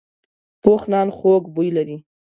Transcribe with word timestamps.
پوخ 0.61 0.81
نان 0.91 1.07
خوږ 1.17 1.43
بوی 1.53 1.69
لري 1.77 1.97